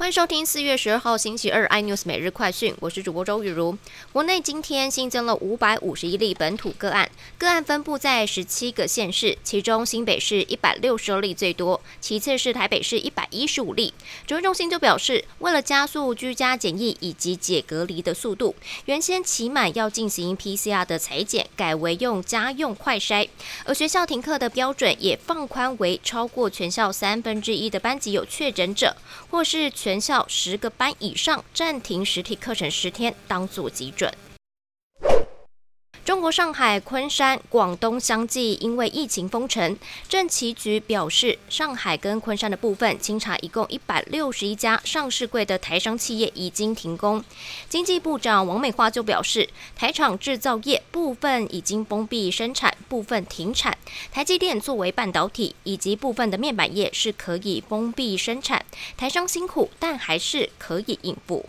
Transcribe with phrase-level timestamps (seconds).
[0.00, 3.76] 欢迎收听四月十二号星期二 iNews 每日快讯，我是主播周雨茹。
[4.14, 13.92] 国内今天新增了五百五十一例本土个案，个案分布在十七个县市，其中新北市一百六十二例最多，其次是台北市一百一十五例。
[14.26, 23.28] 指挥中心就表示，为了加速居家检疫以及解隔离的速度，原先起码要进行 PCR 的裁剪，改为用家用快筛，
[23.64, 28.96] 而学校停课的标准也放宽为超过全校三分之一的班级有确诊者，
[29.30, 30.00] 或是全。
[30.00, 34.10] 校十个班以上暂停实体课程十天，当做基准。
[36.02, 39.76] 中国上海、昆山、广东相继因为疫情封城，
[40.08, 47.22] 政企局表示，上海跟昆山的部分清查一共一百六十一家上市柜的台商企业已经停工。
[47.68, 53.76] 经济部长王美花就表示，台厂制造业部分已经封闭生产，部分停产。
[54.10, 58.64] 台积电作为半导体以及部分的面板业是可以封闭生产，
[58.96, 61.46] 台商辛苦，但还是可以应付。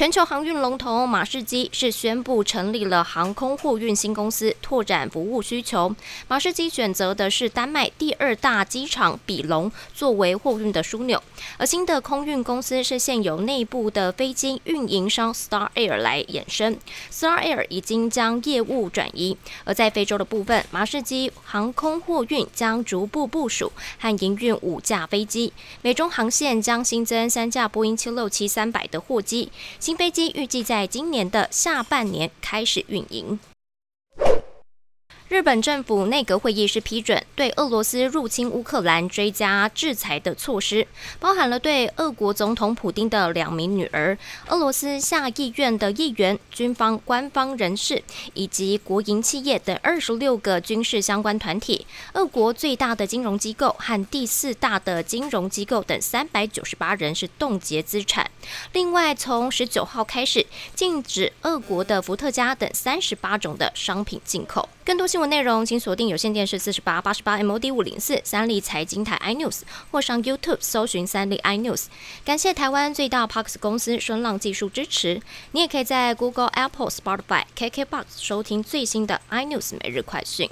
[0.00, 5.94] 全球航运龙头马士基是宣布成立了航空货运新公司，拓展服务需求。
[6.26, 11.22] 马士基选择的是丹麦第二大机场比隆作为货运的枢纽，
[11.58, 16.78] 而新的空运公司是现有内部的飞机运营商 Star Air 来衍生。
[17.12, 29.52] Star Air 已经将业务转移，而在非洲的部分，马士基航空货运将逐步部署和营运五架飞机，美中航线将新增三架波音七六七三百的货机。
[29.90, 33.40] 新飞机预计在今年的下半年开始运营。
[35.30, 40.84] 日本政府内阁会议是批准对俄罗斯入侵乌克兰追加制裁的措施，
[41.20, 48.02] 包含了对俄国总统普京的两名女儿、俄罗斯下议院的议员、军方官方人士
[48.34, 58.28] 以及国营企业等二十六个军事相关团体、俄国最大的金融机构和第四大的金融机构等三百九十八人是冻结资产。
[58.72, 60.44] 另外，从十九号开始
[60.74, 64.68] 禁止俄国的伏特加等三十八种的商品进口。
[64.84, 69.60] 更多新内容，请锁定有线电视四十八八十八 MOD 五零四三立财经台 iNews，
[69.90, 71.86] 或上 YouTube 搜寻三立 iNews。
[72.24, 75.20] 感谢台湾最大 Parks 公司声浪技术支持。
[75.52, 80.50] 你也可以在 Google、Apple、Spotify、KKBox 收听最新的 iNews 每日快讯。